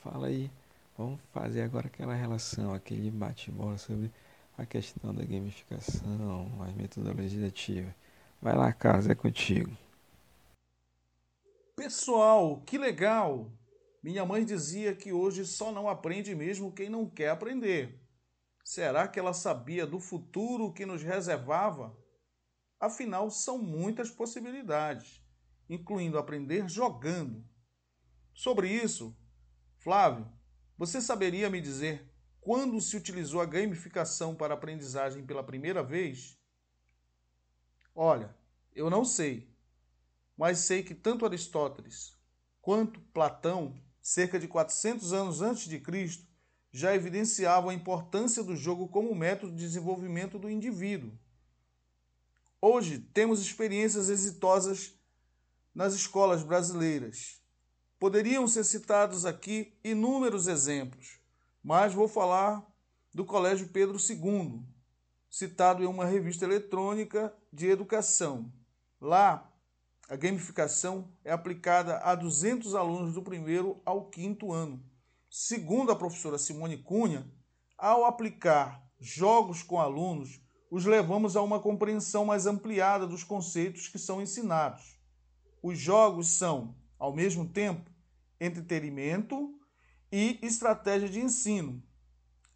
Fala 0.00 0.28
aí, 0.28 0.50
vamos 0.96 1.20
fazer 1.32 1.62
agora 1.62 1.88
aquela 1.88 2.14
relação, 2.14 2.72
aquele 2.72 3.10
bate-bola 3.10 3.76
sobre 3.78 4.10
a 4.56 4.64
questão 4.64 5.12
da 5.12 5.24
gamificação, 5.24 6.50
as 6.62 6.74
metodologias 6.74 7.44
ativas. 7.44 7.92
Vai 8.40 8.56
lá, 8.56 8.72
Carlos, 8.72 9.08
é 9.08 9.14
contigo. 9.14 9.76
Pessoal, 11.74 12.60
que 12.62 12.78
legal! 12.78 13.50
Minha 14.02 14.24
mãe 14.24 14.44
dizia 14.44 14.94
que 14.94 15.12
hoje 15.12 15.44
só 15.44 15.72
não 15.72 15.88
aprende 15.88 16.34
mesmo 16.34 16.72
quem 16.72 16.88
não 16.88 17.08
quer 17.08 17.30
aprender. 17.30 18.00
Será 18.64 19.08
que 19.08 19.18
ela 19.18 19.32
sabia 19.32 19.86
do 19.86 19.98
futuro 19.98 20.72
que 20.72 20.86
nos 20.86 21.02
reservava? 21.02 21.96
Afinal, 22.78 23.30
são 23.30 23.58
muitas 23.58 24.10
possibilidades, 24.10 25.20
incluindo 25.68 26.18
aprender 26.18 26.68
jogando. 26.68 27.44
Sobre 28.32 28.70
isso, 28.70 29.16
Flávio, 29.88 30.30
você 30.76 31.00
saberia 31.00 31.48
me 31.48 31.62
dizer 31.62 32.12
quando 32.42 32.78
se 32.78 32.94
utilizou 32.94 33.40
a 33.40 33.46
gamificação 33.46 34.34
para 34.34 34.52
aprendizagem 34.52 35.24
pela 35.24 35.42
primeira 35.42 35.82
vez? 35.82 36.38
Olha, 37.94 38.36
eu 38.74 38.90
não 38.90 39.02
sei, 39.02 39.50
mas 40.36 40.58
sei 40.58 40.82
que 40.82 40.94
tanto 40.94 41.24
Aristóteles 41.24 42.14
quanto 42.60 43.00
Platão, 43.00 43.82
cerca 44.02 44.38
de 44.38 44.46
400 44.46 45.14
anos 45.14 45.40
antes 45.40 45.66
de 45.66 45.80
Cristo, 45.80 46.26
já 46.70 46.94
evidenciavam 46.94 47.70
a 47.70 47.74
importância 47.74 48.44
do 48.44 48.54
jogo 48.54 48.88
como 48.88 49.14
método 49.14 49.52
de 49.52 49.62
desenvolvimento 49.62 50.38
do 50.38 50.50
indivíduo. 50.50 51.18
Hoje 52.60 52.98
temos 52.98 53.40
experiências 53.40 54.10
exitosas 54.10 54.92
nas 55.74 55.94
escolas 55.94 56.42
brasileiras. 56.42 57.37
Poderiam 57.98 58.46
ser 58.46 58.62
citados 58.62 59.26
aqui 59.26 59.76
inúmeros 59.82 60.46
exemplos, 60.46 61.18
mas 61.62 61.92
vou 61.92 62.06
falar 62.06 62.64
do 63.12 63.24
Colégio 63.24 63.68
Pedro 63.68 63.98
II, 63.98 64.62
citado 65.28 65.82
em 65.82 65.86
uma 65.86 66.04
revista 66.04 66.44
eletrônica 66.44 67.34
de 67.52 67.66
educação. 67.68 68.52
Lá, 69.00 69.52
a 70.08 70.14
gamificação 70.14 71.12
é 71.24 71.32
aplicada 71.32 71.98
a 71.98 72.14
200 72.14 72.74
alunos 72.76 73.14
do 73.14 73.22
primeiro 73.22 73.80
ao 73.84 74.08
quinto 74.08 74.52
ano. 74.52 74.80
Segundo 75.28 75.90
a 75.90 75.96
professora 75.96 76.38
Simone 76.38 76.78
Cunha, 76.78 77.28
ao 77.76 78.04
aplicar 78.04 78.88
jogos 79.00 79.62
com 79.62 79.80
alunos, 79.80 80.40
os 80.70 80.84
levamos 80.84 81.36
a 81.36 81.42
uma 81.42 81.60
compreensão 81.60 82.24
mais 82.24 82.46
ampliada 82.46 83.06
dos 83.06 83.24
conceitos 83.24 83.88
que 83.88 83.98
são 83.98 84.22
ensinados. 84.22 84.98
Os 85.62 85.78
jogos 85.78 86.28
são, 86.28 86.76
ao 86.98 87.14
mesmo 87.14 87.48
tempo, 87.48 87.90
entretenimento 88.40 89.54
e 90.10 90.38
estratégia 90.42 91.08
de 91.08 91.20
ensino. 91.20 91.82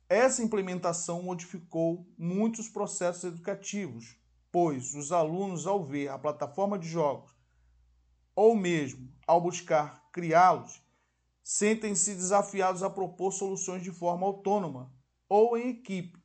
Essa 0.08 0.42
implementação 0.42 1.22
modificou 1.22 2.06
muitos 2.18 2.68
processos 2.68 3.24
educativos, 3.24 4.16
pois 4.50 4.94
os 4.94 5.12
alunos, 5.12 5.66
ao 5.66 5.84
ver 5.84 6.08
a 6.08 6.18
plataforma 6.18 6.78
de 6.78 6.88
jogos, 6.88 7.34
ou 8.34 8.54
mesmo 8.54 9.08
ao 9.26 9.40
buscar 9.40 10.08
criá-los, 10.12 10.82
sentem-se 11.42 12.14
desafiados 12.14 12.82
a 12.82 12.90
propor 12.90 13.32
soluções 13.32 13.82
de 13.82 13.90
forma 13.90 14.26
autônoma 14.26 14.92
ou 15.28 15.56
em 15.56 15.70
equipe, 15.70 16.20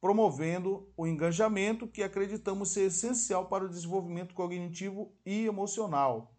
promovendo 0.00 0.92
o 0.96 1.06
engajamento 1.06 1.88
que 1.88 2.02
acreditamos 2.02 2.72
ser 2.72 2.88
essencial 2.88 3.46
para 3.46 3.64
o 3.64 3.68
desenvolvimento 3.68 4.34
cognitivo 4.34 5.14
e 5.24 5.46
emocional. 5.46 6.31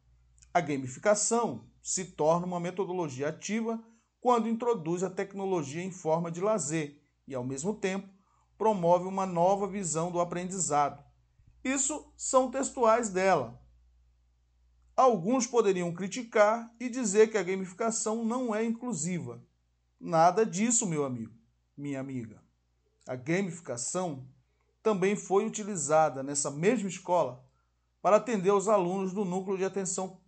A 0.53 0.62
gamificação 0.62 1.67
se 1.81 2.05
torna 2.05 2.45
uma 2.45 2.60
metodologia 2.60 3.29
ativa 3.29 3.83
quando 4.22 4.48
introduz 4.48 5.01
a 5.01 5.10
tecnologia 5.10 5.81
em 5.81 5.89
forma 5.89 6.29
de 6.29 6.39
lazer 6.39 7.01
e, 7.27 7.33
ao 7.33 7.43
mesmo 7.43 7.74
tempo, 7.74 8.07
promove 8.55 9.05
uma 9.05 9.25
nova 9.25 9.67
visão 9.67 10.12
do 10.12 10.19
aprendizado. 10.19 11.03
Isso 11.63 12.13
são 12.15 12.51
textuais 12.51 13.10
dela. 13.10 13.60
Alguns 14.95 15.48
poderiam 15.48 15.91
criticar 15.91 16.72
e 16.79 16.88
dizer 16.88 17.31
que 17.31 17.38
a 17.38 17.43
gamificação 17.43 18.24
não 18.24 18.53
é 18.53 18.63
inclusiva. 18.63 19.43
Nada 20.00 20.45
disso, 20.45 20.86
meu 20.86 21.03
amigo, 21.03 21.33
minha 21.75 22.00
amiga. 22.00 22.43
A 23.07 23.15
gamificação 23.15 24.27
também 24.83 25.15
foi 25.15 25.48
utilizada 25.48 26.22
nessa 26.22 26.51
mesma 26.51 26.88
escola 26.88 27.43
para 28.03 28.17
atender 28.17 28.51
os 28.51 28.67
alunos 28.67 29.13
do 29.13 29.25
núcleo 29.25 29.57
de 29.57 29.65
atenção 29.65 30.22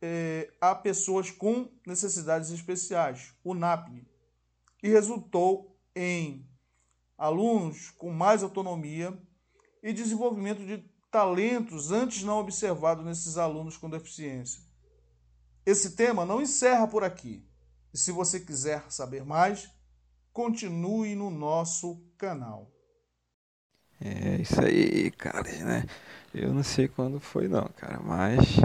é, 0.00 0.52
a 0.60 0.74
pessoas 0.74 1.30
com 1.30 1.68
necessidades 1.86 2.50
especiais, 2.50 3.34
o 3.42 3.54
NAPNE, 3.54 4.06
e 4.82 4.88
resultou 4.88 5.76
em 5.94 6.46
alunos 7.16 7.90
com 7.90 8.12
mais 8.12 8.42
autonomia 8.42 9.16
e 9.82 9.92
desenvolvimento 9.92 10.64
de 10.64 10.78
talentos 11.10 11.90
antes 11.90 12.22
não 12.22 12.38
observados 12.38 13.04
nesses 13.04 13.38
alunos 13.38 13.76
com 13.76 13.88
deficiência. 13.88 14.60
Esse 15.64 15.96
tema 15.96 16.24
não 16.24 16.42
encerra 16.42 16.86
por 16.86 17.02
aqui. 17.02 17.44
E 17.92 17.98
se 17.98 18.12
você 18.12 18.38
quiser 18.38 18.84
saber 18.90 19.24
mais, 19.24 19.70
continue 20.32 21.14
no 21.14 21.30
nosso 21.30 22.00
canal. 22.18 22.70
É 24.00 24.36
isso 24.42 24.60
aí, 24.60 25.10
cara, 25.10 25.50
né? 25.64 25.86
Eu 26.34 26.52
não 26.52 26.62
sei 26.62 26.86
quando 26.86 27.18
foi 27.18 27.48
não, 27.48 27.66
cara, 27.68 27.98
mas 28.00 28.60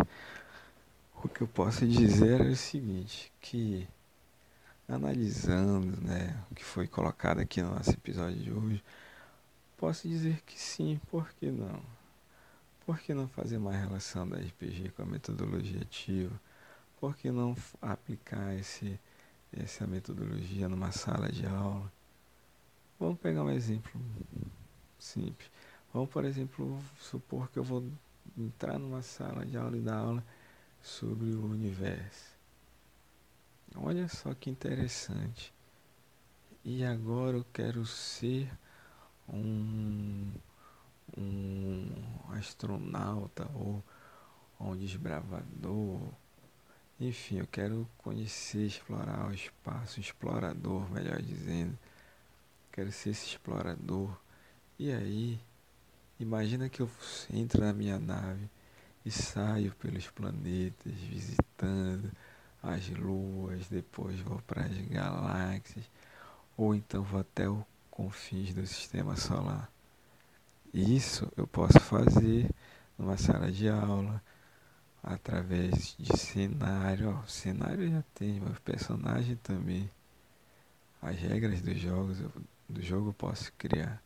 o 1.24 1.30
que 1.30 1.42
eu 1.42 1.48
posso 1.48 1.86
dizer 1.86 2.42
é 2.42 2.50
o 2.50 2.56
seguinte, 2.56 3.32
que 3.40 3.88
analisando 4.88 6.02
né, 6.02 6.38
o 6.50 6.56
que 6.56 6.64
foi 6.64 6.88
colocado 6.88 7.40
aqui 7.40 7.62
no 7.62 7.76
nosso 7.76 7.92
episódio 7.92 8.38
de 8.38 8.52
hoje, 8.52 8.84
posso 9.78 10.08
dizer 10.08 10.42
que 10.46 10.60
sim, 10.60 11.00
por 11.10 11.32
que 11.34 11.52
não? 11.52 11.82
Por 12.86 13.00
que 13.00 13.14
não 13.14 13.28
fazer 13.28 13.60
mais 13.60 13.80
relação 13.80 14.28
da 14.28 14.38
RPG 14.38 14.90
com 14.96 15.04
a 15.04 15.06
metodologia 15.06 15.82
ativa? 15.82 16.34
Por 17.00 17.16
que 17.16 17.32
não 17.32 17.56
aplicar 17.82 18.56
esse, 18.56 19.00
essa 19.54 19.86
metodologia 19.86 20.68
numa 20.68 20.92
sala 20.92 21.32
de 21.32 21.46
aula? 21.46 21.92
Vamos 23.00 23.20
pegar 23.20 23.44
um 23.44 23.50
exemplo 23.52 24.02
simples. 25.00 25.50
Vamos, 25.94 26.10
por 26.10 26.26
exemplo, 26.26 26.80
supor 27.00 27.50
que 27.50 27.60
eu 27.60 27.64
vou 27.64 27.84
entrar 28.38 28.80
numa 28.80 29.02
sala 29.02 29.46
de 29.46 29.58
aula 29.58 29.78
e 29.78 29.82
dar 29.82 29.98
aula 29.98 30.24
sobre 30.82 31.32
o 31.34 31.46
universo. 31.46 32.32
Olha 33.76 34.08
só 34.08 34.34
que 34.34 34.50
interessante. 34.50 35.54
E 36.64 36.84
agora 36.84 37.38
eu 37.38 37.46
quero 37.54 37.86
ser 37.86 38.52
um, 39.28 40.32
um 41.18 41.88
astronauta 42.32 43.50
ou 43.56 43.84
um 44.60 44.76
desbravador. 44.76 46.02
Enfim, 47.00 47.40
eu 47.40 47.48
quero 47.48 47.88
conhecer, 47.98 48.66
explorar 48.66 49.28
o 49.28 49.34
espaço, 49.34 50.00
um 50.00 50.04
explorador, 50.04 50.90
melhor 50.92 51.22
dizendo. 51.22 51.78
Quero 52.72 52.92
ser 52.92 53.10
esse 53.10 53.26
explorador. 53.26 54.16
E 54.78 54.92
aí, 54.92 55.40
imagina 56.20 56.70
que 56.70 56.82
eu 56.82 56.90
entro 57.32 57.62
na 57.62 57.74
minha 57.74 57.98
nave 57.98 58.50
e 59.06 59.12
saio 59.12 59.74
pelos 59.76 60.08
planetas 60.10 60.94
visitando 60.94 62.12
as 62.62 62.88
luas, 62.90 63.68
depois 63.68 64.20
vou 64.20 64.40
para 64.46 64.66
as 64.66 64.78
galáxias, 64.88 65.90
ou 66.56 66.76
então 66.76 67.04
vou 67.04 67.22
até 67.22 67.50
os 67.50 67.64
confins 67.90 68.54
do 68.54 68.66
sistema 68.68 69.16
solar. 69.16 69.70
Isso 70.74 71.32
eu 71.36 71.48
posso 71.48 71.80
fazer 71.80 72.50
numa 72.98 73.18
sala 73.18 73.52
de 73.52 73.68
aula, 73.68 74.22
através 75.04 75.96
de 75.98 76.18
cenário. 76.18 77.10
Ó, 77.10 77.28
cenário 77.28 77.90
já 77.90 78.04
tem, 78.14 78.40
mas 78.40 78.58
personagem 78.60 79.36
também. 79.38 79.90
As 81.02 81.18
regras 81.18 81.62
dos 81.62 81.80
jogos, 81.80 82.18
do 82.70 82.82
jogo 82.82 83.10
eu 83.10 83.14
posso 83.14 83.52
criar. 83.54 84.02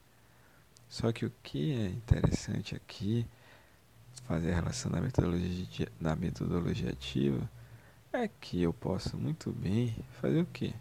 Só 0.88 1.12
que 1.12 1.26
o 1.26 1.34
que 1.44 1.74
é 1.74 1.88
interessante 1.88 2.76
aqui 2.76 3.28
fazer 4.24 4.52
a 4.52 4.56
relação 4.56 4.92
da 4.92 5.02
metodologia, 5.02 5.88
metodologia 6.18 6.90
ativa 6.90 7.50
é 8.12 8.28
que 8.28 8.62
eu 8.62 8.72
posso 8.72 9.18
muito 9.18 9.52
bem 9.52 9.96
fazer 10.22 10.42
o 10.42 10.46
quê? 10.46 10.74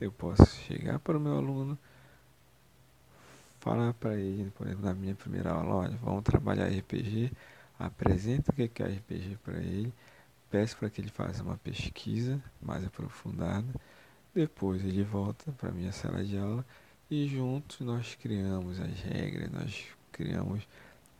Eu 0.00 0.12
posso 0.12 0.46
chegar 0.66 0.98
para 0.98 1.16
o 1.16 1.20
meu 1.20 1.36
aluno, 1.36 1.78
falar 3.58 3.94
para 3.94 4.16
ele, 4.16 4.50
por 4.50 4.66
exemplo, 4.66 4.84
na 4.84 4.94
minha 4.94 5.14
primeira 5.14 5.50
aula, 5.50 5.74
olha, 5.74 5.96
vamos 5.96 6.22
trabalhar 6.22 6.68
RPG, 6.68 7.32
apresento 7.78 8.50
o 8.50 8.54
que 8.54 8.82
é 8.82 8.86
RPG 8.86 9.38
para 9.42 9.58
ele, 9.58 9.92
peço 10.50 10.76
para 10.76 10.90
que 10.90 11.00
ele 11.00 11.10
faça 11.10 11.42
uma 11.42 11.56
pesquisa 11.56 12.42
mais 12.60 12.84
aprofundada, 12.84 13.68
depois 14.34 14.84
ele 14.84 15.02
volta 15.02 15.50
para 15.52 15.70
a 15.70 15.72
minha 15.72 15.92
sala 15.92 16.22
de 16.22 16.36
aula 16.36 16.64
e 17.10 17.26
juntos 17.26 17.80
nós 17.80 18.14
criamos 18.14 18.78
as 18.78 19.00
regras, 19.00 19.50
nós 19.50 19.86
criamos 20.12 20.66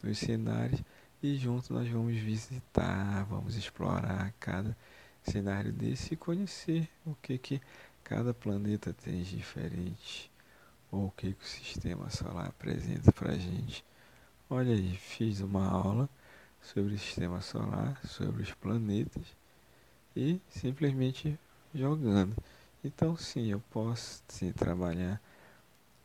os 0.02 0.18
cenários 0.18 0.82
e 1.22 1.37
juntos 1.37 1.68
nós 1.68 1.88
vamos 1.88 2.16
visitar, 2.16 3.24
vamos 3.24 3.56
explorar 3.56 4.33
cada 4.40 4.76
cenário 5.22 5.72
desse 5.72 6.14
e 6.14 6.16
conhecer 6.16 6.88
o 7.04 7.14
que 7.16 7.37
que 7.37 7.61
cada 8.02 8.33
planeta 8.33 8.92
tem 8.92 9.22
de 9.22 9.37
diferente 9.37 10.30
ou 10.90 11.06
o 11.06 11.11
que, 11.11 11.33
que 11.33 11.44
o 11.44 11.46
sistema 11.46 12.09
solar 12.11 12.48
apresenta 12.48 13.12
para 13.12 13.33
a 13.33 13.38
gente. 13.38 13.85
Olha 14.48 14.72
aí, 14.72 14.96
fiz 14.96 15.40
uma 15.40 15.68
aula 15.68 16.09
sobre 16.61 16.94
o 16.94 16.98
sistema 16.98 17.40
solar, 17.40 18.00
sobre 18.06 18.42
os 18.42 18.52
planetas 18.52 19.37
e 20.16 20.40
simplesmente 20.48 21.38
jogando. 21.74 22.35
Então 22.83 23.16
sim, 23.16 23.46
eu 23.46 23.61
posso 23.70 24.22
sim 24.26 24.52
trabalhar 24.52 25.20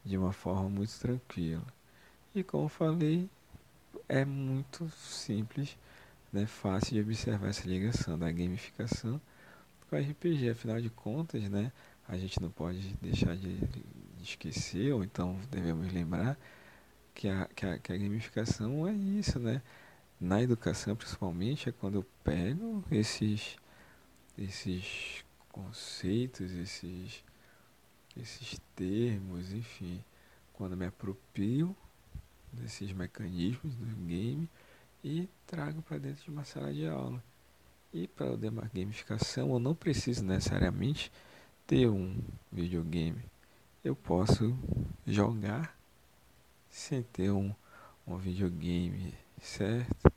de 0.03 0.17
uma 0.17 0.33
forma 0.33 0.69
muito 0.69 0.99
tranquila. 0.99 1.65
E 2.35 2.43
como 2.43 2.67
falei, 2.67 3.29
é 4.07 4.25
muito 4.25 4.89
simples, 4.89 5.77
né, 6.31 6.45
fácil 6.45 6.93
de 6.93 7.01
observar 7.01 7.49
essa 7.49 7.67
ligação 7.67 8.17
da 8.17 8.31
gamificação 8.31 9.21
com 9.89 9.95
a 9.95 9.99
RPG. 9.99 10.49
Afinal 10.49 10.81
de 10.81 10.89
contas, 10.89 11.49
né, 11.49 11.71
a 12.07 12.17
gente 12.17 12.41
não 12.41 12.49
pode 12.49 12.95
deixar 13.01 13.35
de, 13.35 13.59
esquecer, 14.21 14.91
ou 14.91 15.03
então 15.03 15.39
devemos 15.51 15.91
lembrar 15.93 16.35
que 17.13 17.29
a, 17.29 17.47
que 17.55 17.65
a, 17.65 17.77
que 17.77 17.93
a 17.93 17.97
gamificação 17.97 18.87
é 18.87 18.93
isso, 18.93 19.39
né? 19.39 19.61
Na 20.19 20.41
educação, 20.41 20.95
principalmente, 20.95 21.69
é 21.69 21.71
quando 21.71 21.95
eu 21.95 22.05
pego 22.23 22.83
esses 22.91 23.57
esses 24.37 25.23
conceitos, 25.49 26.51
esses, 26.51 27.23
esses 28.17 28.59
termos, 28.75 29.53
enfim, 29.53 30.03
quando 30.53 30.75
me 30.75 30.85
aproprio 30.85 31.75
desses 32.65 32.91
mecanismos 32.91 33.75
do 33.75 33.95
game 34.05 34.49
e 35.03 35.29
trago 35.45 35.81
para 35.83 35.99
dentro 35.99 36.23
de 36.23 36.29
uma 36.31 36.43
sala 36.43 36.73
de 36.73 36.87
aula. 36.87 37.23
E 37.93 38.07
para 38.07 38.31
o 38.31 38.49
uma 38.49 38.69
gamificação, 38.73 39.51
eu 39.51 39.59
não 39.59 39.73
preciso 39.75 40.23
necessariamente 40.25 41.11
ter 41.65 41.87
um 41.87 42.19
videogame. 42.51 43.23
Eu 43.83 43.95
posso 43.95 44.57
jogar 45.05 45.77
sem 46.69 47.03
ter 47.03 47.31
um, 47.31 47.53
um 48.05 48.17
videogame, 48.17 49.13
certo? 49.39 50.11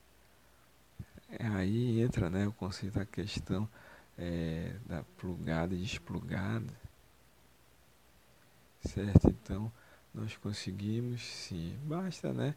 Aí 1.39 2.01
entra 2.01 2.31
né, 2.31 2.49
o 2.49 2.53
conceito 2.53 2.95
da 2.95 3.05
questão 3.05 3.69
é, 4.17 4.75
da 4.87 5.05
plugada 5.19 5.75
e 5.75 5.79
desplugada, 5.79 6.73
certo? 8.83 9.29
Então, 9.29 9.71
nós 10.19 10.37
conseguimos 10.37 11.23
sim, 11.23 11.79
basta 11.85 12.33
né, 12.33 12.55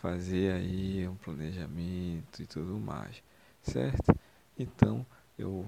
fazer 0.00 0.52
aí 0.52 1.06
um 1.08 1.16
planejamento 1.16 2.42
e 2.42 2.46
tudo 2.46 2.78
mais, 2.78 3.22
certo? 3.62 4.14
Então, 4.58 5.06
eu 5.38 5.66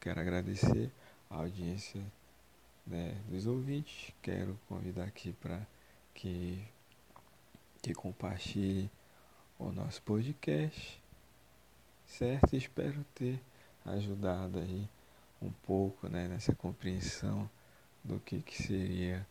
quero 0.00 0.20
agradecer 0.20 0.90
a 1.30 1.36
audiência 1.36 2.02
né, 2.86 3.16
dos 3.28 3.46
ouvintes, 3.46 4.12
quero 4.20 4.58
convidar 4.68 5.04
aqui 5.04 5.32
para 5.32 5.66
que, 6.14 6.62
que 7.80 7.94
compartilhe 7.94 8.90
o 9.58 9.72
nosso 9.72 10.02
podcast 10.02 11.02
certo? 12.12 12.54
Espero 12.54 13.04
ter 13.14 13.40
ajudado 13.86 14.58
aí 14.58 14.88
um 15.40 15.50
pouco 15.50 16.08
né, 16.08 16.28
nessa 16.28 16.54
compreensão 16.54 17.48
do 18.04 18.20
que, 18.20 18.42
que 18.42 18.62
seria 18.62 19.26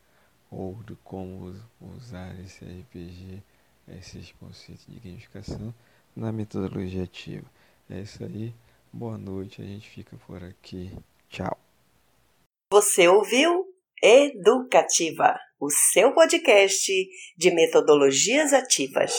ou 0.51 0.75
de 0.83 0.95
como 0.97 1.55
usar 1.79 2.37
esse 2.41 2.65
RPG, 2.65 3.41
esses 3.87 4.33
conceitos 4.33 4.85
de 4.85 4.99
gamificação 4.99 5.73
na 6.15 6.31
metodologia 6.31 7.03
ativa. 7.03 7.49
É 7.89 8.01
isso 8.01 8.23
aí. 8.23 8.53
Boa 8.91 9.17
noite. 9.17 9.61
A 9.61 9.65
gente 9.65 9.89
fica 9.89 10.17
por 10.27 10.43
aqui. 10.43 10.91
Tchau. 11.29 11.57
Você 12.71 13.07
ouviu 13.07 13.65
Educativa, 14.03 15.39
o 15.59 15.69
seu 15.69 16.13
podcast 16.13 16.91
de 17.37 17.51
metodologias 17.51 18.51
ativas. 18.51 19.13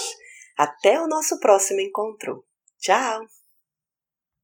Até 0.58 1.00
o 1.00 1.06
nosso 1.06 1.38
próximo 1.38 1.80
encontro. 1.80 2.44
Tchau! 2.80 3.20